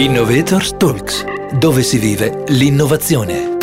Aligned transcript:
Innovators 0.00 0.78
Talks, 0.78 1.24
dove 1.58 1.82
si 1.82 1.98
vive 1.98 2.44
l'innovazione. 2.48 3.58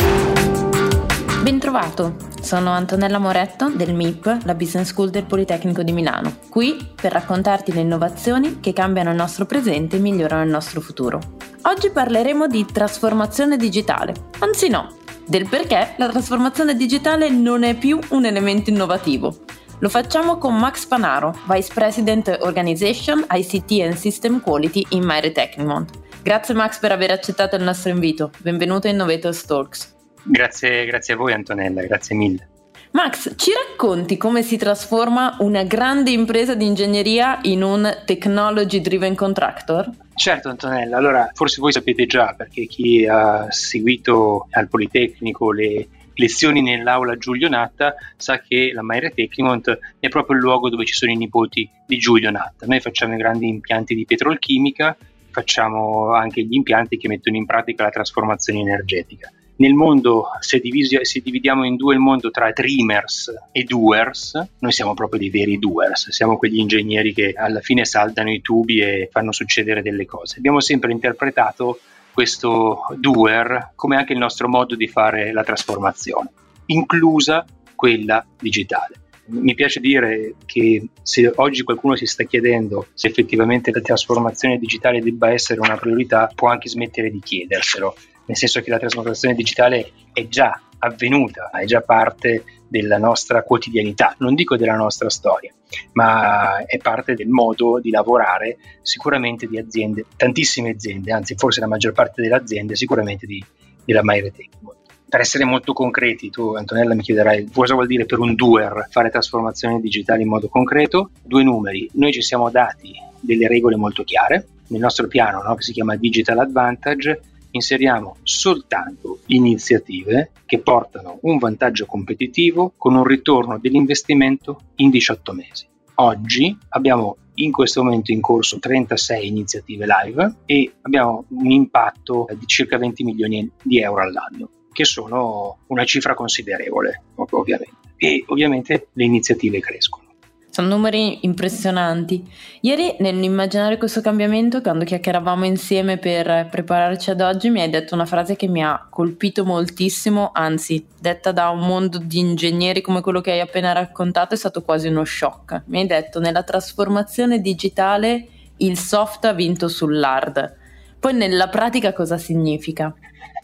Bentrovato, 1.42 2.14
sono 2.40 2.70
Antonella 2.70 3.18
Moretto 3.18 3.68
del 3.70 3.92
MIP, 3.92 4.42
la 4.44 4.54
Business 4.54 4.86
School 4.86 5.10
del 5.10 5.24
Politecnico 5.24 5.82
di 5.82 5.90
Milano, 5.90 6.36
qui 6.48 6.92
per 6.94 7.10
raccontarti 7.10 7.72
le 7.72 7.80
innovazioni 7.80 8.60
che 8.60 8.72
cambiano 8.72 9.10
il 9.10 9.16
nostro 9.16 9.46
presente 9.46 9.96
e 9.96 9.98
migliorano 9.98 10.44
il 10.44 10.50
nostro 10.50 10.80
futuro. 10.80 11.18
Oggi 11.62 11.90
parleremo 11.90 12.46
di 12.46 12.64
trasformazione 12.64 13.56
digitale, 13.56 14.14
anzi 14.38 14.68
no, 14.68 14.94
del 15.26 15.48
perché 15.48 15.94
la 15.96 16.08
trasformazione 16.08 16.76
digitale 16.76 17.30
non 17.30 17.64
è 17.64 17.74
più 17.74 17.98
un 18.10 18.24
elemento 18.24 18.70
innovativo, 18.70 19.38
lo 19.80 19.88
facciamo 19.88 20.38
con 20.38 20.56
Max 20.56 20.86
Panaro, 20.86 21.36
Vice 21.48 21.72
President 21.74 22.38
Organization 22.42 23.24
ICT 23.28 23.80
and 23.80 23.94
System 23.94 24.40
Quality 24.40 24.86
in 24.90 25.04
Myre 25.04 25.32
Tecnimont. 25.32 26.06
Grazie 26.22 26.54
Max 26.54 26.78
per 26.78 26.92
aver 26.92 27.10
accettato 27.10 27.56
il 27.56 27.62
nostro 27.62 27.90
invito. 27.90 28.30
Benvenuto 28.38 28.86
a 28.86 28.90
Innovators 28.90 29.44
Talks. 29.44 29.96
Grazie, 30.24 30.84
grazie 30.84 31.14
a 31.14 31.16
voi 31.16 31.32
Antonella, 31.32 31.82
grazie 31.82 32.14
mille. 32.16 32.48
Max, 32.90 33.34
ci 33.36 33.50
racconti 33.52 34.16
come 34.16 34.42
si 34.42 34.56
trasforma 34.56 35.36
una 35.40 35.62
grande 35.62 36.10
impresa 36.10 36.54
di 36.54 36.66
ingegneria 36.66 37.38
in 37.42 37.62
un 37.62 38.02
technology 38.04 38.80
driven 38.80 39.14
contractor? 39.14 39.90
Certo 40.14 40.48
Antonella, 40.48 40.96
allora 40.96 41.30
forse 41.34 41.60
voi 41.60 41.72
sapete 41.72 42.06
già 42.06 42.34
perché 42.36 42.66
chi 42.66 43.06
ha 43.06 43.46
seguito 43.50 44.48
al 44.50 44.68
Politecnico 44.68 45.52
le 45.52 45.88
lezioni 46.14 46.62
nell'aula 46.62 47.16
Giulio 47.16 47.48
Natta 47.48 47.94
sa 48.16 48.40
che 48.40 48.72
la 48.74 48.82
Maire 48.82 49.10
Tecnimont 49.10 49.78
è 49.98 50.08
proprio 50.08 50.36
il 50.36 50.42
luogo 50.42 50.68
dove 50.68 50.84
ci 50.84 50.94
sono 50.94 51.12
i 51.12 51.16
nipoti 51.16 51.68
di 51.86 51.98
Giulio 51.98 52.30
Natta. 52.30 52.66
Noi 52.66 52.80
facciamo 52.80 53.14
i 53.14 53.18
grandi 53.18 53.48
impianti 53.48 53.94
di 53.94 54.04
petrolchimica, 54.04 54.96
facciamo 55.30 56.12
anche 56.12 56.42
gli 56.42 56.54
impianti 56.54 56.96
che 56.96 57.08
mettono 57.08 57.36
in 57.36 57.46
pratica 57.46 57.84
la 57.84 57.90
trasformazione 57.90 58.60
energetica. 58.60 59.30
Nel 59.56 59.74
mondo, 59.74 60.28
se, 60.38 60.60
divisi, 60.60 60.96
se, 61.02 61.20
dividiamo 61.20 61.64
in 61.64 61.74
due 61.74 61.94
il 61.94 62.00
mondo 62.00 62.30
tra 62.30 62.52
dreamers 62.52 63.32
e 63.50 63.64
doers, 63.64 64.40
noi 64.60 64.70
siamo 64.70 64.94
proprio 64.94 65.18
dei 65.18 65.30
veri 65.30 65.58
doers, 65.58 66.10
siamo 66.10 66.36
quegli 66.36 66.58
ingegneri 66.58 67.12
che 67.12 67.32
alla 67.36 67.60
fine 67.60 67.84
saldano 67.84 68.30
i 68.30 68.40
tubi 68.40 68.78
e 68.78 69.08
fanno 69.10 69.32
succedere 69.32 69.82
delle 69.82 70.06
cose. 70.06 70.38
Abbiamo 70.38 70.60
sempre 70.60 70.92
interpretato 70.92 71.80
questo 72.12 72.86
doer 72.96 73.72
come 73.74 73.96
anche 73.96 74.12
il 74.12 74.18
nostro 74.18 74.48
modo 74.48 74.76
di 74.76 74.86
fare 74.86 75.32
la 75.32 75.42
trasformazione, 75.42 76.30
inclusa 76.66 77.44
quella 77.74 78.24
digitale. 78.38 79.07
Mi 79.30 79.54
piace 79.54 79.80
dire 79.80 80.34
che 80.46 80.88
se 81.02 81.30
oggi 81.36 81.62
qualcuno 81.62 81.96
si 81.96 82.06
sta 82.06 82.24
chiedendo 82.24 82.86
se 82.94 83.08
effettivamente 83.08 83.70
la 83.70 83.80
trasformazione 83.80 84.58
digitale 84.58 85.00
debba 85.00 85.30
essere 85.30 85.60
una 85.60 85.76
priorità, 85.76 86.30
può 86.34 86.48
anche 86.48 86.68
smettere 86.68 87.10
di 87.10 87.20
chiederselo, 87.20 87.94
nel 88.24 88.36
senso 88.36 88.60
che 88.60 88.70
la 88.70 88.78
trasformazione 88.78 89.34
digitale 89.34 89.92
è 90.12 90.26
già 90.28 90.62
avvenuta, 90.78 91.50
è 91.50 91.64
già 91.64 91.80
parte 91.80 92.44
della 92.68 92.98
nostra 92.98 93.42
quotidianità, 93.42 94.14
non 94.18 94.34
dico 94.34 94.56
della 94.56 94.76
nostra 94.76 95.10
storia, 95.10 95.52
ma 95.92 96.64
è 96.64 96.78
parte 96.78 97.14
del 97.14 97.28
modo 97.28 97.80
di 97.80 97.90
lavorare 97.90 98.58
sicuramente 98.82 99.46
di 99.46 99.58
aziende, 99.58 100.04
tantissime 100.16 100.70
aziende, 100.70 101.12
anzi 101.12 101.34
forse 101.34 101.60
la 101.60 101.66
maggior 101.66 101.92
parte 101.92 102.22
delle 102.22 102.34
aziende 102.34 102.76
sicuramente 102.76 103.26
di, 103.26 103.42
della 103.84 104.02
Maire 104.02 104.30
Tecmo. 104.30 104.74
Per 105.08 105.20
essere 105.20 105.44
molto 105.44 105.72
concreti, 105.72 106.28
tu 106.28 106.54
Antonella 106.54 106.94
mi 106.94 107.02
chiederai 107.02 107.48
cosa 107.50 107.72
vuol 107.72 107.86
dire 107.86 108.04
per 108.04 108.18
un 108.18 108.34
doer 108.34 108.88
fare 108.90 109.08
trasformazione 109.08 109.80
digitale 109.80 110.22
in 110.22 110.28
modo 110.28 110.48
concreto. 110.48 111.10
Due 111.22 111.42
numeri, 111.42 111.88
noi 111.94 112.12
ci 112.12 112.20
siamo 112.20 112.50
dati 112.50 112.92
delle 113.20 113.48
regole 113.48 113.76
molto 113.76 114.04
chiare 114.04 114.46
nel 114.68 114.80
nostro 114.80 115.06
piano 115.06 115.42
no, 115.42 115.54
che 115.54 115.62
si 115.62 115.72
chiama 115.72 115.96
Digital 115.96 116.38
Advantage 116.38 117.20
inseriamo 117.50 118.16
soltanto 118.22 119.20
iniziative 119.26 120.32
che 120.44 120.58
portano 120.58 121.18
un 121.22 121.38
vantaggio 121.38 121.86
competitivo 121.86 122.74
con 122.76 122.94
un 122.94 123.04
ritorno 123.04 123.58
dell'investimento 123.58 124.60
in 124.76 124.90
18 124.90 125.32
mesi. 125.32 125.66
Oggi 125.94 126.56
abbiamo 126.70 127.16
in 127.34 127.50
questo 127.50 127.82
momento 127.82 128.12
in 128.12 128.20
corso 128.20 128.58
36 128.58 129.26
iniziative 129.26 129.86
live 129.86 130.34
e 130.44 130.72
abbiamo 130.82 131.24
un 131.28 131.50
impatto 131.50 132.26
di 132.38 132.46
circa 132.46 132.78
20 132.78 133.04
milioni 133.04 133.50
di 133.62 133.80
euro 133.80 134.02
all'anno, 134.02 134.50
che 134.78 134.84
sono 134.84 135.58
una 135.66 135.82
cifra 135.82 136.14
considerevole, 136.14 137.02
ovviamente. 137.16 137.74
E 137.96 138.22
ovviamente 138.28 138.90
le 138.92 139.04
iniziative 139.04 139.58
crescono. 139.58 140.04
Sono 140.50 140.68
numeri 140.68 141.26
impressionanti. 141.26 142.24
Ieri 142.60 142.94
nell'immaginare 143.00 143.76
questo 143.76 144.00
cambiamento, 144.00 144.60
quando 144.60 144.84
chiacchieravamo 144.84 145.44
insieme 145.44 145.98
per 145.98 146.46
prepararci 146.48 147.10
ad 147.10 147.20
oggi, 147.20 147.50
mi 147.50 147.60
hai 147.60 147.70
detto 147.70 147.96
una 147.96 148.06
frase 148.06 148.36
che 148.36 148.46
mi 148.46 148.62
ha 148.62 148.86
colpito 148.88 149.44
moltissimo, 149.44 150.30
anzi, 150.32 150.86
detta 151.00 151.32
da 151.32 151.48
un 151.48 151.66
mondo 151.66 151.98
di 151.98 152.20
ingegneri 152.20 152.80
come 152.80 153.00
quello 153.00 153.20
che 153.20 153.32
hai 153.32 153.40
appena 153.40 153.72
raccontato, 153.72 154.34
è 154.34 154.36
stato 154.36 154.62
quasi 154.62 154.86
uno 154.86 155.04
shock. 155.04 155.64
Mi 155.66 155.80
hai 155.80 155.86
detto 155.88 156.20
nella 156.20 156.44
trasformazione 156.44 157.40
digitale 157.40 158.28
il 158.58 158.78
soft 158.78 159.24
ha 159.24 159.32
vinto 159.32 159.66
sull'hard. 159.66 160.54
Poi 161.00 161.14
nella 161.14 161.48
pratica 161.48 161.92
cosa 161.92 162.16
significa? 162.16 162.94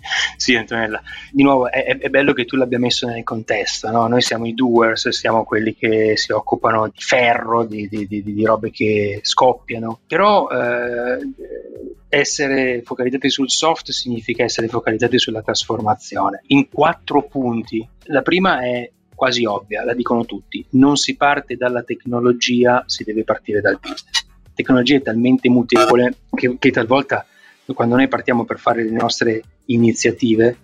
Sì, 0.37 0.55
Antonella, 0.55 1.03
di 1.31 1.43
nuovo 1.43 1.71
è, 1.71 1.99
è, 1.99 2.09
bello 2.09 2.33
che 2.33 2.45
tu 2.45 2.57
l'abbia 2.57 2.79
messo 2.79 3.07
nel 3.07 3.25
contesto, 3.25 3.91
no? 3.91 4.07
noi 4.07 4.21
siamo 4.21 4.47
i 4.47 4.55
doers, 4.55 5.09
siamo 5.09 5.45
quelli 5.45 5.75
che 5.75 6.17
si 6.17 6.33
occupano 6.33 6.87
di 6.89 7.01
ferro, 7.01 7.65
di, 7.65 7.89
di, 7.89 8.07
di, 8.07 8.23
di 8.23 8.45
robe 8.45 8.71
che 8.71 9.21
scoppiano, 9.23 10.01
però 10.07 10.49
eh, 10.49 11.19
essere 12.09 12.83
focalizzati 12.83 13.31
sul 13.31 13.51
soft 13.51 13.91
significa 13.91 14.45
essere 14.45 14.69
focalizzati 14.69 15.19
sulla 15.19 15.43
trasformazione. 15.43 16.43
In 16.49 16.69
quattro 16.69 17.23
punti, 17.23 17.87
la 18.05 18.23
prima 18.23 18.61
è 18.61 18.91
quasi 19.15 19.45
ovvia, 19.45 19.85
la 19.85 19.95
dicono 19.95 20.25
tutti, 20.25 20.65
non 20.71 20.97
si 20.97 21.17
parte 21.17 21.57
dalla 21.57 21.83
tecnologia, 21.83 22.83
si 22.87 23.05
deve 23.05 23.25
partire 23.25 23.61
dal 23.61 23.79
business. 23.81 24.27
La 24.43 24.51
tecnologia 24.55 24.97
è 24.97 25.03
talmente 25.03 25.49
mutevole 25.49 26.15
che, 26.35 26.57
che 26.59 26.71
talvolta 26.71 27.27
quando 27.73 27.97
noi 27.97 28.09
partiamo 28.09 28.45
per 28.45 28.59
fare 28.59 28.85
le 28.85 28.91
nostre 28.91 29.43
iniziative, 29.67 30.57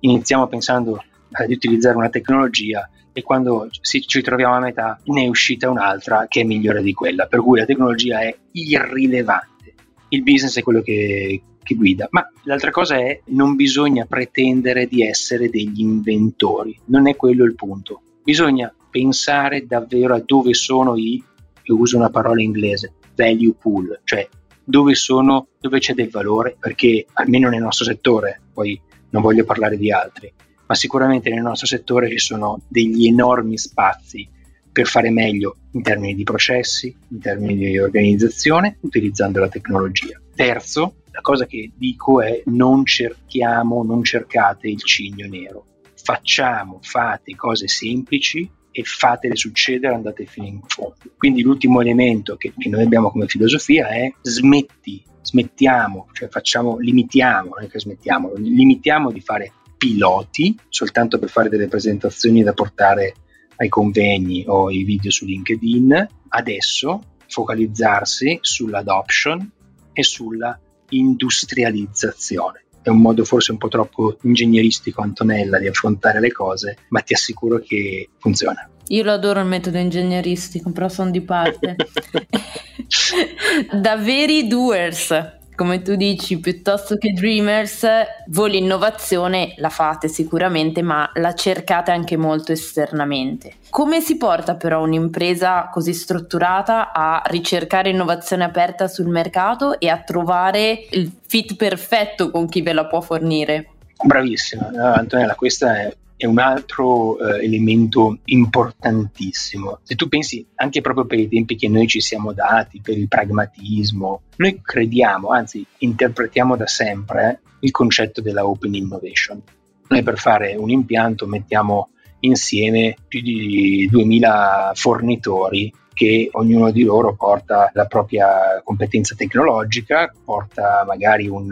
iniziamo 0.00 0.46
pensando 0.46 1.02
di 1.46 1.52
utilizzare 1.52 1.96
una 1.96 2.08
tecnologia 2.08 2.88
e 3.12 3.22
quando 3.22 3.68
ci, 3.70 4.22
troviamo 4.22 4.54
a 4.54 4.60
metà 4.60 5.00
ne 5.04 5.24
è 5.24 5.28
uscita 5.28 5.68
un'altra 5.68 6.26
che 6.28 6.42
è 6.42 6.44
migliore 6.44 6.82
di 6.82 6.92
quella, 6.92 7.26
per 7.26 7.40
cui 7.40 7.58
la 7.58 7.64
tecnologia 7.64 8.20
è 8.20 8.34
irrilevante. 8.52 9.74
Il 10.10 10.22
business 10.22 10.56
è 10.58 10.62
quello 10.62 10.80
che, 10.80 11.42
che 11.62 11.74
guida. 11.74 12.06
Ma 12.10 12.26
l'altra 12.44 12.70
cosa 12.70 12.96
è 12.96 13.20
non 13.26 13.56
bisogna 13.56 14.06
pretendere 14.06 14.86
di 14.86 15.02
essere 15.02 15.50
degli 15.50 15.80
inventori, 15.80 16.78
non 16.86 17.08
è 17.08 17.16
quello 17.16 17.44
il 17.44 17.54
punto. 17.54 18.02
Bisogna 18.22 18.72
pensare 18.90 19.66
davvero 19.66 20.14
a 20.14 20.22
dove 20.24 20.54
sono 20.54 20.96
i, 20.96 21.22
io 21.62 21.76
uso 21.76 21.96
una 21.96 22.10
parola 22.10 22.40
inglese, 22.40 22.94
value 23.14 23.54
pool, 23.58 24.00
cioè 24.04 24.28
dove, 24.62 24.94
sono, 24.94 25.48
dove 25.58 25.78
c'è 25.78 25.94
del 25.94 26.10
valore, 26.10 26.56
perché 26.58 27.06
almeno 27.14 27.48
nel 27.48 27.62
nostro 27.62 27.86
settore, 27.86 28.42
poi 28.58 28.80
non 29.10 29.22
voglio 29.22 29.44
parlare 29.44 29.76
di 29.76 29.92
altri, 29.92 30.32
ma 30.66 30.74
sicuramente 30.74 31.30
nel 31.30 31.42
nostro 31.42 31.68
settore 31.68 32.10
ci 32.10 32.18
sono 32.18 32.60
degli 32.66 33.06
enormi 33.06 33.56
spazi 33.56 34.28
per 34.72 34.88
fare 34.88 35.10
meglio 35.10 35.58
in 35.72 35.82
termini 35.82 36.16
di 36.16 36.24
processi, 36.24 36.92
in 37.10 37.20
termini 37.20 37.54
di 37.54 37.78
organizzazione, 37.78 38.78
utilizzando 38.80 39.38
la 39.38 39.48
tecnologia. 39.48 40.20
Terzo, 40.34 41.02
la 41.12 41.20
cosa 41.20 41.46
che 41.46 41.70
dico 41.72 42.20
è 42.20 42.42
non 42.46 42.84
cerchiamo, 42.84 43.84
non 43.84 44.02
cercate 44.02 44.66
il 44.68 44.82
cigno 44.82 45.28
nero. 45.28 45.66
Facciamo, 45.94 46.80
fate 46.82 47.36
cose 47.36 47.68
semplici 47.68 48.50
e 48.78 48.84
fatele 48.84 49.34
succedere, 49.34 49.92
andate 49.92 50.24
fino 50.24 50.46
in 50.46 50.60
fondo. 50.64 50.94
Quindi 51.16 51.42
l'ultimo 51.42 51.80
elemento 51.80 52.36
che, 52.36 52.52
che 52.56 52.68
noi 52.68 52.84
abbiamo 52.84 53.10
come 53.10 53.26
filosofia 53.26 53.88
è 53.88 54.12
smetti, 54.22 55.02
smettiamo, 55.20 56.06
cioè 56.12 56.28
facciamo, 56.28 56.78
limitiamo, 56.78 57.54
non 57.56 57.64
è 57.64 57.68
che 57.68 57.80
smettiamo, 57.80 58.34
limitiamo 58.36 59.10
di 59.10 59.20
fare 59.20 59.52
piloti 59.76 60.56
soltanto 60.68 61.18
per 61.18 61.28
fare 61.28 61.48
delle 61.48 61.66
presentazioni 61.66 62.44
da 62.44 62.52
portare 62.52 63.14
ai 63.56 63.68
convegni 63.68 64.44
o 64.46 64.68
ai 64.68 64.84
video 64.84 65.10
su 65.10 65.24
LinkedIn, 65.24 66.08
adesso 66.28 67.16
focalizzarsi 67.26 68.38
sull'adoption 68.40 69.50
e 69.92 70.04
sulla 70.04 70.56
industrializzazione 70.90 72.66
è 72.82 72.88
un 72.88 73.00
modo 73.00 73.24
forse 73.24 73.52
un 73.52 73.58
po' 73.58 73.68
troppo 73.68 74.16
ingegneristico, 74.22 75.02
Antonella, 75.02 75.58
di 75.58 75.66
affrontare 75.66 76.20
le 76.20 76.32
cose, 76.32 76.76
ma 76.88 77.00
ti 77.00 77.14
assicuro 77.14 77.58
che 77.58 78.10
funziona. 78.18 78.68
Io 78.90 79.02
lo 79.02 79.12
adoro 79.12 79.40
il 79.40 79.46
metodo 79.46 79.78
ingegneristico, 79.78 80.70
però 80.70 80.88
sono 80.88 81.10
di 81.10 81.20
parte. 81.20 81.76
da 83.72 83.96
veri 83.96 84.46
doers, 84.46 85.37
come 85.58 85.82
tu 85.82 85.96
dici, 85.96 86.38
piuttosto 86.38 86.94
che 86.98 87.10
Dreamers, 87.10 87.84
voi 88.28 88.52
l'innovazione 88.52 89.54
la 89.56 89.70
fate 89.70 90.06
sicuramente, 90.06 90.82
ma 90.82 91.10
la 91.14 91.34
cercate 91.34 91.90
anche 91.90 92.16
molto 92.16 92.52
esternamente. 92.52 93.54
Come 93.68 94.00
si 94.00 94.16
porta 94.16 94.54
però 94.54 94.84
un'impresa 94.84 95.68
così 95.72 95.94
strutturata 95.94 96.92
a 96.92 97.20
ricercare 97.26 97.90
innovazione 97.90 98.44
aperta 98.44 98.86
sul 98.86 99.08
mercato 99.08 99.80
e 99.80 99.88
a 99.88 99.98
trovare 99.98 100.86
il 100.90 101.10
fit 101.26 101.56
perfetto 101.56 102.30
con 102.30 102.48
chi 102.48 102.62
ve 102.62 102.72
la 102.72 102.86
può 102.86 103.00
fornire? 103.00 103.70
Bravissima, 104.00 104.70
Antonella, 104.94 105.34
questa 105.34 105.76
è 105.80 105.92
è 106.18 106.26
un 106.26 106.40
altro 106.40 107.16
eh, 107.18 107.44
elemento 107.44 108.18
importantissimo. 108.24 109.78
Se 109.84 109.94
tu 109.94 110.08
pensi 110.08 110.44
anche 110.56 110.80
proprio 110.80 111.06
per 111.06 111.20
i 111.20 111.28
tempi 111.28 111.54
che 111.54 111.68
noi 111.68 111.86
ci 111.86 112.00
siamo 112.00 112.32
dati, 112.32 112.80
per 112.82 112.98
il 112.98 113.06
pragmatismo, 113.06 114.22
noi 114.36 114.60
crediamo, 114.60 115.28
anzi 115.28 115.64
interpretiamo 115.78 116.56
da 116.56 116.66
sempre 116.66 117.30
eh, 117.30 117.38
il 117.60 117.70
concetto 117.70 118.20
della 118.20 118.44
open 118.44 118.74
innovation. 118.74 119.40
Noi 119.86 120.02
per 120.02 120.18
fare 120.18 120.56
un 120.56 120.70
impianto 120.70 121.28
mettiamo 121.28 121.90
insieme 122.20 122.96
più 123.06 123.20
di 123.22 123.86
2000 123.88 124.72
fornitori 124.74 125.72
che 125.94 126.28
ognuno 126.32 126.72
di 126.72 126.82
loro 126.82 127.14
porta 127.14 127.70
la 127.74 127.86
propria 127.86 128.60
competenza 128.64 129.14
tecnologica, 129.14 130.12
porta 130.24 130.84
magari 130.84 131.28
un 131.28 131.48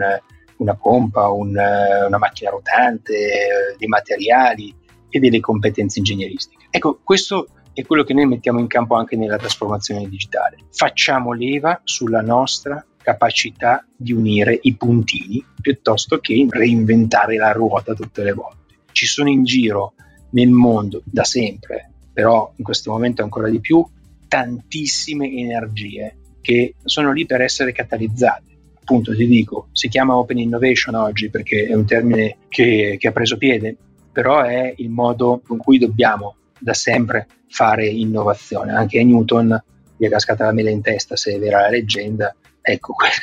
una 0.57 0.75
pompa, 0.75 1.29
un, 1.29 1.49
una 1.49 2.17
macchina 2.17 2.49
rotante, 2.49 3.75
dei 3.77 3.87
materiali 3.87 4.73
e 5.09 5.19
delle 5.19 5.39
competenze 5.39 5.99
ingegneristiche. 5.99 6.67
Ecco, 6.69 6.99
questo 7.03 7.47
è 7.73 7.85
quello 7.85 8.03
che 8.03 8.13
noi 8.13 8.25
mettiamo 8.25 8.59
in 8.59 8.67
campo 8.67 8.95
anche 8.95 9.15
nella 9.15 9.37
trasformazione 9.37 10.07
digitale. 10.09 10.57
Facciamo 10.71 11.33
leva 11.33 11.79
sulla 11.83 12.21
nostra 12.21 12.83
capacità 13.01 13.85
di 13.95 14.11
unire 14.11 14.57
i 14.63 14.75
puntini 14.75 15.43
piuttosto 15.61 16.17
che 16.17 16.45
reinventare 16.49 17.37
la 17.37 17.51
ruota 17.51 17.93
tutte 17.93 18.23
le 18.23 18.33
volte. 18.33 18.79
Ci 18.91 19.05
sono 19.05 19.29
in 19.29 19.43
giro 19.43 19.93
nel 20.31 20.49
mondo 20.49 21.01
da 21.05 21.23
sempre, 21.23 21.91
però 22.11 22.51
in 22.55 22.63
questo 22.63 22.91
momento 22.91 23.21
ancora 23.21 23.47
di 23.47 23.59
più, 23.59 23.85
tantissime 24.27 25.31
energie 25.31 26.17
che 26.41 26.75
sono 26.83 27.13
lì 27.13 27.25
per 27.25 27.41
essere 27.41 27.71
catalizzate 27.71 28.56
appunto 28.87 29.13
ti 29.13 29.27
dico, 29.27 29.67
si 29.73 29.89
chiama 29.89 30.15
Open 30.15 30.37
Innovation 30.37 30.95
oggi 30.95 31.29
perché 31.29 31.65
è 31.65 31.73
un 31.73 31.85
termine 31.85 32.37
che, 32.47 32.95
che 32.97 33.07
ha 33.09 33.11
preso 33.11 33.35
piede, 33.35 33.75
però 34.13 34.41
è 34.43 34.73
il 34.77 34.89
modo 34.89 35.41
con 35.45 35.57
cui 35.57 35.77
dobbiamo 35.77 36.35
da 36.57 36.73
sempre 36.73 37.27
fare 37.49 37.85
innovazione. 37.85 38.71
Anche 38.71 39.01
a 39.01 39.03
Newton 39.03 39.61
gli 39.97 40.05
è 40.05 40.09
cascata 40.09 40.45
la 40.45 40.53
mela 40.53 40.69
in 40.69 40.81
testa, 40.81 41.17
se 41.17 41.33
è 41.33 41.39
vera 41.39 41.61
la 41.61 41.69
leggenda, 41.69 42.33
ecco 42.61 42.93
quello. 42.93 43.13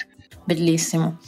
Bellissimo. 0.44 1.18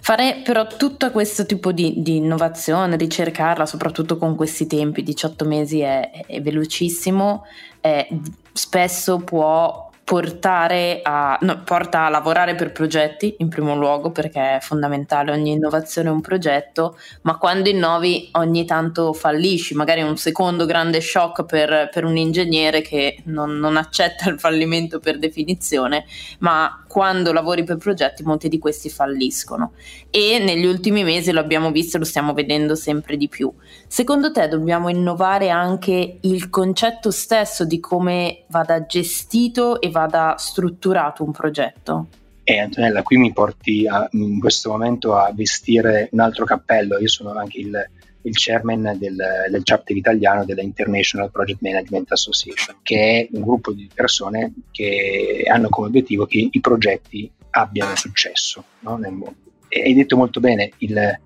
Fare 0.00 0.40
però 0.42 0.66
tutto 0.66 1.10
questo 1.10 1.44
tipo 1.44 1.70
di, 1.70 1.96
di, 1.98 2.16
innovazione, 2.16 2.96
ricercarla, 2.96 3.66
soprattutto 3.66 4.16
con 4.16 4.34
questi 4.34 4.66
tempi, 4.66 5.02
18 5.02 5.44
mesi 5.44 5.80
è, 5.80 6.24
è 6.26 6.40
velocissimo, 6.40 7.44
è, 7.80 8.08
spesso 8.52 9.18
può 9.18 9.83
portare 10.04 11.00
a, 11.02 11.38
no, 11.40 11.62
porta 11.64 12.04
a 12.04 12.08
lavorare 12.10 12.54
per 12.54 12.72
progetti 12.72 13.36
in 13.38 13.48
primo 13.48 13.74
luogo 13.74 14.10
perché 14.10 14.56
è 14.56 14.58
fondamentale, 14.60 15.32
ogni 15.32 15.52
innovazione 15.52 16.10
è 16.10 16.12
un 16.12 16.20
progetto, 16.20 16.98
ma 17.22 17.38
quando 17.38 17.70
innovi 17.70 18.28
ogni 18.32 18.66
tanto 18.66 19.14
fallisci, 19.14 19.74
magari 19.74 20.02
un 20.02 20.18
secondo 20.18 20.66
grande 20.66 21.00
shock 21.00 21.46
per, 21.46 21.88
per 21.90 22.04
un 22.04 22.18
ingegnere 22.18 22.82
che 22.82 23.22
non, 23.24 23.58
non 23.58 23.78
accetta 23.78 24.28
il 24.28 24.38
fallimento 24.38 25.00
per 25.00 25.18
definizione, 25.18 26.04
ma 26.40 26.84
quando 26.86 27.32
lavori 27.32 27.64
per 27.64 27.78
progetti 27.78 28.22
molti 28.22 28.48
di 28.48 28.58
questi 28.58 28.88
falliscono 28.90 29.72
e 30.10 30.38
negli 30.38 30.66
ultimi 30.66 31.02
mesi 31.02 31.32
lo 31.32 31.40
abbiamo 31.40 31.72
visto 31.72 31.96
e 31.96 32.00
lo 32.00 32.04
stiamo 32.04 32.34
vedendo 32.34 32.74
sempre 32.74 33.16
di 33.16 33.26
più. 33.26 33.52
Secondo 33.88 34.30
te 34.30 34.48
dobbiamo 34.48 34.90
innovare 34.90 35.48
anche 35.48 36.18
il 36.20 36.50
concetto 36.50 37.10
stesso 37.10 37.64
di 37.64 37.80
come 37.80 38.44
vada 38.48 38.84
gestito 38.86 39.80
e 39.80 39.90
vada 39.94 40.34
strutturato 40.36 41.22
un 41.22 41.30
progetto? 41.30 42.08
E 42.42 42.58
Antonella, 42.58 43.02
qui 43.02 43.16
mi 43.16 43.32
porti 43.32 43.86
a, 43.86 44.06
in 44.10 44.40
questo 44.40 44.70
momento 44.70 45.14
a 45.14 45.32
vestire 45.32 46.08
un 46.10 46.20
altro 46.20 46.44
cappello. 46.44 46.98
Io 46.98 47.08
sono 47.08 47.32
anche 47.32 47.60
il 47.60 47.88
il 48.24 48.36
chairman 48.36 48.96
del, 48.98 49.16
del 49.50 49.62
chapter 49.62 49.96
italiano 49.96 50.44
della 50.44 50.62
International 50.62 51.30
Project 51.30 51.60
Management 51.60 52.10
Association, 52.12 52.76
che 52.82 52.96
è 52.96 53.28
un 53.36 53.42
gruppo 53.42 53.72
di 53.72 53.88
persone 53.92 54.52
che 54.70 55.44
hanno 55.46 55.68
come 55.68 55.88
obiettivo 55.88 56.26
che 56.26 56.48
i 56.50 56.60
progetti 56.60 57.30
abbiano 57.50 57.94
successo 57.96 58.64
no, 58.80 58.96
nel 58.96 59.12
mondo. 59.12 59.36
E 59.68 59.82
hai 59.82 59.94
detto 59.94 60.16
molto 60.16 60.40
bene 60.40 60.70
il, 60.78 60.96
eh, 60.96 61.20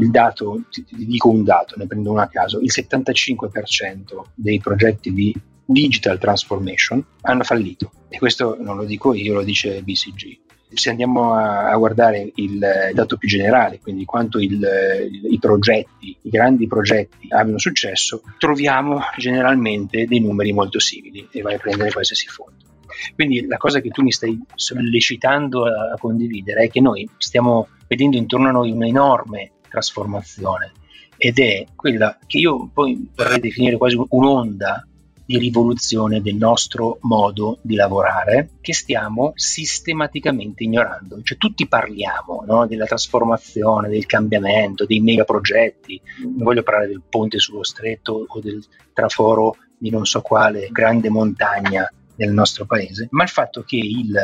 il 0.00 0.10
dato, 0.10 0.62
ti, 0.70 0.84
ti, 0.84 1.04
dico 1.04 1.28
un 1.28 1.44
dato, 1.44 1.74
ne 1.76 1.86
prendo 1.86 2.10
uno 2.10 2.20
a 2.20 2.28
caso, 2.28 2.58
il 2.60 2.72
75% 2.72 4.22
dei 4.34 4.60
progetti 4.60 5.12
di 5.12 5.34
digital 5.64 6.18
transformation 6.18 7.04
hanno 7.22 7.42
fallito. 7.42 7.90
E 8.08 8.18
questo 8.18 8.56
non 8.60 8.76
lo 8.76 8.84
dico 8.84 9.14
io, 9.14 9.34
lo 9.34 9.42
dice 9.42 9.82
BCG 9.82 10.42
se 10.74 10.90
andiamo 10.90 11.34
a, 11.34 11.70
a 11.70 11.76
guardare 11.76 12.32
il 12.34 12.58
dato 12.92 13.16
più 13.16 13.28
generale, 13.28 13.78
quindi 13.80 14.04
quanto 14.04 14.38
il, 14.38 14.52
il, 14.52 15.32
i 15.32 15.38
progetti, 15.38 16.16
i 16.22 16.30
grandi 16.30 16.66
progetti 16.66 17.28
abbiano 17.30 17.58
successo, 17.58 18.22
troviamo 18.38 19.00
generalmente 19.16 20.06
dei 20.06 20.20
numeri 20.20 20.52
molto 20.52 20.78
simili 20.78 21.28
e 21.30 21.42
vai 21.42 21.54
a 21.54 21.58
prendere 21.58 21.92
qualsiasi 21.92 22.26
fondo. 22.26 22.62
Quindi 23.14 23.46
la 23.46 23.56
cosa 23.56 23.80
che 23.80 23.90
tu 23.90 24.02
mi 24.02 24.12
stai 24.12 24.38
sollecitando 24.54 25.64
a 25.64 25.96
condividere 25.98 26.64
è 26.64 26.70
che 26.70 26.80
noi 26.80 27.08
stiamo 27.18 27.68
vedendo 27.86 28.16
intorno 28.16 28.48
a 28.48 28.52
noi 28.52 28.70
un'enorme 28.70 29.52
trasformazione 29.68 30.72
ed 31.16 31.38
è 31.38 31.66
quella 31.74 32.18
che 32.26 32.38
io 32.38 32.70
poi 32.72 33.08
vorrei 33.14 33.40
definire 33.40 33.76
quasi 33.76 34.00
un'onda 34.08 34.86
di 35.26 35.38
rivoluzione 35.38 36.20
del 36.20 36.36
nostro 36.36 36.98
modo 37.02 37.58
di 37.62 37.74
lavorare 37.74 38.50
che 38.60 38.74
stiamo 38.74 39.32
sistematicamente 39.34 40.64
ignorando. 40.64 41.20
Cioè 41.22 41.38
tutti 41.38 41.66
parliamo 41.66 42.44
no? 42.46 42.66
della 42.66 42.84
trasformazione, 42.84 43.88
del 43.88 44.06
cambiamento, 44.06 44.84
dei 44.84 45.00
megaprogetti, 45.00 46.00
non 46.22 46.44
voglio 46.44 46.62
parlare 46.62 46.88
del 46.88 47.02
ponte 47.08 47.38
sullo 47.38 47.64
stretto 47.64 48.26
o 48.28 48.40
del 48.40 48.62
traforo 48.92 49.56
di 49.78 49.90
non 49.90 50.04
so 50.04 50.20
quale 50.20 50.68
grande 50.70 51.08
montagna 51.08 51.90
nel 52.16 52.32
nostro 52.32 52.64
paese, 52.64 53.08
ma 53.10 53.22
il 53.22 53.28
fatto 53.28 53.62
che 53.62 53.76
il 53.76 54.14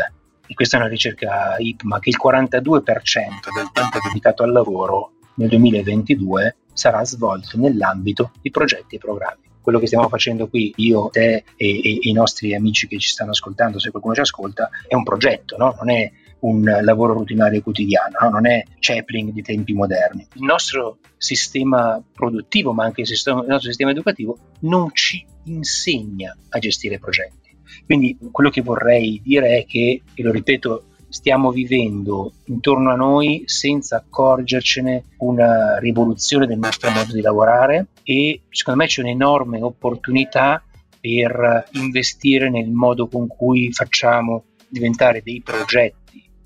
e 0.50 0.55
questa 0.55 0.79
è 0.79 0.81
una 0.81 0.88
ricerca 0.88 1.55
IPMA, 1.58 2.00
che 2.00 2.08
il 2.08 2.19
42% 2.20 2.61
del 2.61 3.70
tempo 3.73 3.99
dedicato 4.08 4.43
al 4.43 4.50
lavoro 4.50 5.12
nel 5.37 5.49
2022 5.49 6.56
sarà 6.73 7.05
svolto 7.05 7.56
nell'ambito 7.56 8.32
di 8.41 8.50
progetti 8.50 8.97
e 8.97 8.99
programmi 8.99 9.50
quello 9.60 9.78
che 9.78 9.86
stiamo 9.86 10.08
facendo 10.08 10.48
qui, 10.48 10.72
io, 10.76 11.08
te 11.10 11.44
e, 11.56 11.68
e, 11.68 11.98
i 12.02 12.12
nostri 12.12 12.54
amici 12.54 12.86
che 12.86 12.99
ci 12.99 13.08
stanno 13.08 13.30
ascoltando, 13.30 13.78
se 13.78 13.90
qualcuno 13.90 14.14
ci 14.14 14.20
ascolta, 14.20 14.70
è 14.87 14.94
un 14.94 15.02
progetto, 15.02 15.56
no? 15.56 15.75
non 15.78 15.90
è 15.90 16.11
un 16.40 16.62
lavoro 16.82 17.12
rutinario 17.12 17.61
quotidiano, 17.62 18.16
no? 18.20 18.28
non 18.30 18.46
è 18.46 18.64
Chaplin 18.78 19.32
di 19.32 19.42
tempi 19.42 19.73
moderni. 19.73 20.26
Il 20.35 20.42
nostro 20.42 20.99
sistema 21.16 22.02
produttivo, 22.12 22.73
ma 22.73 22.85
anche 22.85 23.02
il, 23.02 23.06
sistema, 23.06 23.40
il 23.40 23.49
nostro 23.49 23.68
sistema 23.68 23.90
educativo, 23.90 24.38
non 24.61 24.90
ci 24.92 25.25
insegna 25.44 26.37
a 26.49 26.58
gestire 26.58 26.99
progetti. 26.99 27.56
Quindi 27.85 28.16
quello 28.30 28.50
che 28.50 28.62
vorrei 28.62 29.20
dire 29.23 29.58
è 29.58 29.66
che, 29.66 30.02
e 30.14 30.23
lo 30.23 30.32
ripeto 30.32 30.85
stiamo 31.11 31.50
vivendo 31.50 32.33
intorno 32.45 32.90
a 32.90 32.97
noi 32.97 33.43
senza 33.45 33.97
accorgercene 33.97 35.05
una 35.19 35.79
rivoluzione 35.79 36.47
del 36.47 36.59
nostro 36.59 36.90
modo 36.90 37.12
di 37.12 37.21
lavorare 37.21 37.88
e 38.02 38.43
secondo 38.49 38.81
me 38.81 38.87
c'è 38.87 39.02
un'enorme 39.02 39.61
opportunità 39.61 40.62
per 41.00 41.69
investire 41.73 42.49
nel 42.49 42.71
modo 42.71 43.09
con 43.09 43.26
cui 43.26 43.73
facciamo 43.73 44.45
diventare 44.69 45.21
dei 45.23 45.43
progetti 45.43 45.99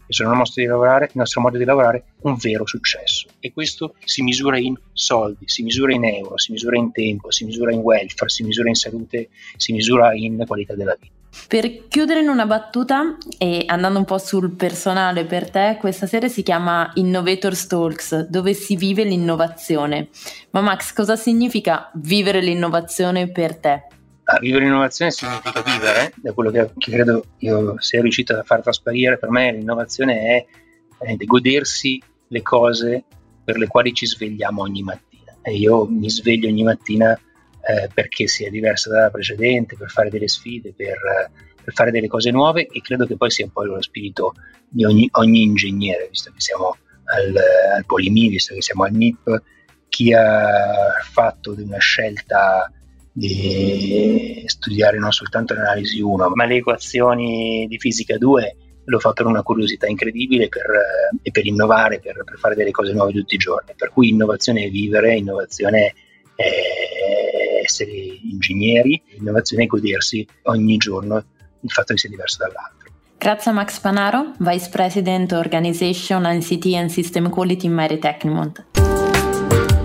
che 0.06 0.12
sono 0.12 0.32
il 0.32 0.38
nostro, 0.38 0.64
lavorare, 0.64 1.06
il 1.06 1.12
nostro 1.14 1.40
modo 1.40 1.58
di 1.58 1.64
lavorare 1.64 2.04
un 2.22 2.36
vero 2.36 2.66
successo 2.66 3.28
e 3.40 3.52
questo 3.52 3.94
si 4.04 4.22
misura 4.22 4.58
in 4.58 4.74
soldi, 4.92 5.44
si 5.46 5.62
misura 5.62 5.94
in 5.94 6.04
euro, 6.04 6.38
si 6.38 6.52
misura 6.52 6.76
in 6.76 6.92
tempo, 6.92 7.30
si 7.30 7.44
misura 7.44 7.72
in 7.72 7.80
welfare, 7.80 8.30
si 8.30 8.42
misura 8.44 8.68
in 8.68 8.74
salute, 8.74 9.28
si 9.56 9.72
misura 9.72 10.14
in 10.14 10.42
qualità 10.46 10.74
della 10.74 10.96
vita. 10.98 11.13
Per 11.48 11.88
chiudere 11.88 12.20
in 12.20 12.28
una 12.28 12.46
battuta 12.46 13.16
e 13.38 13.64
andando 13.66 13.98
un 13.98 14.04
po' 14.04 14.18
sul 14.18 14.52
personale 14.52 15.24
per 15.24 15.50
te, 15.50 15.76
questa 15.78 16.06
serie 16.06 16.28
si 16.28 16.42
chiama 16.42 16.90
Innovator 16.94 17.56
Talks, 17.66 18.28
dove 18.28 18.54
si 18.54 18.76
vive 18.76 19.04
l'innovazione. 19.04 20.08
Ma 20.50 20.60
Max, 20.60 20.92
cosa 20.92 21.16
significa 21.16 21.90
vivere 21.94 22.40
l'innovazione 22.40 23.30
per 23.30 23.56
te? 23.56 23.82
Ah, 24.24 24.38
vivere 24.38 24.64
l'innovazione 24.64 25.10
significa 25.10 25.60
vivere, 25.60 26.12
da 26.16 26.32
quello 26.32 26.50
che, 26.50 26.70
credo 26.78 27.24
io 27.38 27.74
sia 27.78 28.00
riuscito 28.00 28.34
a 28.34 28.42
far 28.42 28.62
trasparire, 28.62 29.18
per 29.18 29.30
me 29.30 29.52
l'innovazione 29.52 30.20
è, 30.20 30.46
è 30.98 31.16
godersi 31.24 32.00
le 32.28 32.42
cose 32.42 33.04
per 33.44 33.58
le 33.58 33.66
quali 33.66 33.92
ci 33.92 34.06
svegliamo 34.06 34.62
ogni 34.62 34.82
mattina. 34.82 35.32
E 35.42 35.56
io 35.56 35.84
mi 35.84 36.08
sveglio 36.08 36.48
ogni 36.48 36.62
mattina 36.62 37.18
eh, 37.66 37.88
perché 37.92 38.26
sia 38.26 38.50
diversa 38.50 38.90
dalla 38.90 39.10
precedente, 39.10 39.76
per 39.76 39.90
fare 39.90 40.10
delle 40.10 40.28
sfide, 40.28 40.72
per 40.74 40.98
per 41.64 41.72
fare 41.72 41.90
delle 41.90 42.08
cose 42.08 42.30
nuove 42.30 42.66
e 42.66 42.80
credo 42.82 43.06
che 43.06 43.16
poi 43.16 43.30
sia 43.30 43.46
un 43.46 43.50
po' 43.50 43.64
lo 43.64 43.80
spirito 43.80 44.34
di 44.68 44.84
ogni, 44.84 45.08
ogni 45.12 45.42
ingegnere, 45.42 46.08
visto 46.10 46.30
che 46.30 46.40
siamo 46.40 46.76
al, 47.04 47.34
al 47.76 47.84
Polimi, 47.86 48.28
visto 48.28 48.54
che 48.54 48.60
siamo 48.60 48.84
al 48.84 48.92
MIP, 48.92 49.42
chi 49.88 50.12
ha 50.12 50.92
fatto 51.10 51.54
di 51.54 51.62
una 51.62 51.78
scelta 51.78 52.70
di 53.10 54.42
studiare 54.46 54.98
non 54.98 55.12
soltanto 55.12 55.54
l'analisi 55.54 56.00
1, 56.00 56.32
ma 56.34 56.44
le 56.44 56.56
equazioni 56.56 57.66
di 57.68 57.78
fisica 57.78 58.18
2 58.18 58.56
l'ho 58.86 58.98
fatto 58.98 59.22
per 59.22 59.32
una 59.32 59.42
curiosità 59.42 59.86
incredibile 59.86 60.48
per, 60.48 60.66
e 61.22 61.30
per 61.30 61.46
innovare, 61.46 62.00
per, 62.00 62.22
per, 62.24 62.36
fare 62.36 62.54
delle 62.54 62.72
cose 62.72 62.92
nuove 62.92 63.12
tutti 63.12 63.36
i 63.36 63.38
giorni. 63.38 63.72
Per 63.74 63.90
cui 63.90 64.10
innovazione 64.10 64.64
è 64.64 64.68
vivere, 64.68 65.16
innovazione 65.16 65.94
è 66.34 66.42
essere 67.64 67.90
ingegneri, 67.90 69.02
innovazione 69.18 69.64
è 69.64 69.66
godersi 69.66 70.24
ogni 70.42 70.76
giorno 70.76 71.24
il 71.60 71.70
fatto 71.70 71.92
che 71.92 71.98
sia 71.98 72.10
diverso 72.10 72.38
dall'altro. 72.38 72.92
Grazie 73.16 73.50
a 73.50 73.54
Max 73.54 73.80
Panaro, 73.80 74.32
Vice 74.38 74.68
President 74.68 75.32
Organization 75.32 76.24
ICT 76.26 76.74
and 76.74 76.90
System 76.90 77.30
Quality 77.30 77.66
in 77.66 77.72
Mary 77.72 77.98
Tecnimont. 77.98 78.64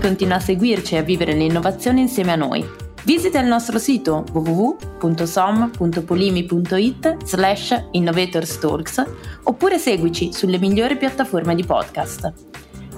Continua 0.00 0.36
a 0.36 0.40
seguirci 0.40 0.94
e 0.94 0.98
a 0.98 1.02
vivere 1.02 1.32
l'innovazione 1.32 2.00
insieme 2.00 2.32
a 2.32 2.36
noi. 2.36 2.64
Visita 3.04 3.40
il 3.40 3.46
nostro 3.46 3.78
sito 3.78 4.26
www.som.polimi.it 4.30 7.24
slash 7.24 7.86
innovatorstalks 7.92 9.02
oppure 9.44 9.78
seguici 9.78 10.34
sulle 10.34 10.58
migliori 10.58 10.98
piattaforme 10.98 11.54
di 11.54 11.64
podcast. 11.64 12.30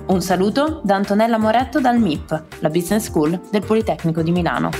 Un 0.06 0.21
saluto 0.21 0.80
da 0.82 0.97
Antonella 0.97 1.38
Moretto 1.38 1.80
dal 1.80 1.99
MIP, 1.99 2.42
la 2.59 2.68
Business 2.68 3.04
School 3.04 3.40
del 3.50 3.64
Politecnico 3.64 4.23
di 4.23 4.32
Milano. 4.32 4.71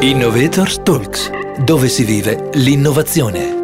Innovators 0.00 0.80
Talks, 0.82 1.30
dove 1.64 1.88
si 1.88 2.04
vive 2.04 2.50
l'innovazione. 2.54 3.57